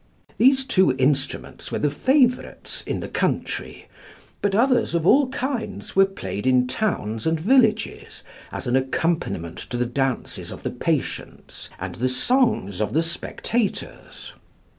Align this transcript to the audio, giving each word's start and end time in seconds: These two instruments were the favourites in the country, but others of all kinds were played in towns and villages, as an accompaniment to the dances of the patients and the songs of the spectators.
These 0.39 0.65
two 0.65 0.95
instruments 0.97 1.71
were 1.71 1.77
the 1.77 1.91
favourites 1.91 2.81
in 2.87 3.01
the 3.01 3.07
country, 3.07 3.87
but 4.41 4.55
others 4.55 4.95
of 4.95 5.05
all 5.05 5.27
kinds 5.29 5.95
were 5.95 6.07
played 6.07 6.47
in 6.47 6.65
towns 6.65 7.27
and 7.27 7.39
villages, 7.39 8.23
as 8.51 8.65
an 8.65 8.75
accompaniment 8.75 9.59
to 9.69 9.77
the 9.77 9.85
dances 9.85 10.49
of 10.51 10.63
the 10.63 10.71
patients 10.71 11.69
and 11.77 11.93
the 11.93 12.09
songs 12.09 12.81
of 12.81 12.93
the 12.93 13.03
spectators. 13.03 14.33